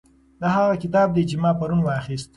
دا 0.41 0.47
هغه 0.57 0.73
کتاب 0.83 1.07
دی 1.15 1.23
چې 1.29 1.35
ما 1.43 1.51
پرون 1.59 1.81
واخیست. 1.83 2.29